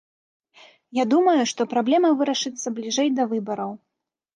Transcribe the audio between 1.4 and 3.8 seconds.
што праблема вырашыцца бліжэй да выбараў.